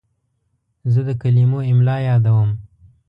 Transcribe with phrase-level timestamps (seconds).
[0.91, 2.49] زه د کلمو املا یادوم.